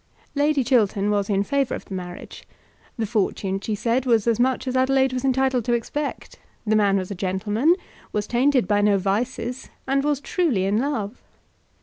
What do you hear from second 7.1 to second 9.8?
a gentleman, was tainted by no vices,